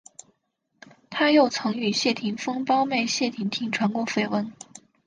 [1.11, 4.51] 他又曾与谢霆锋胞妹谢婷婷传过绯闻。